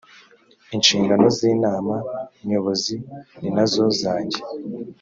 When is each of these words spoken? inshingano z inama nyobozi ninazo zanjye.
inshingano 0.75 1.25
z 1.37 1.39
inama 1.53 1.95
nyobozi 2.49 2.95
ninazo 3.39 3.85
zanjye. 4.01 4.39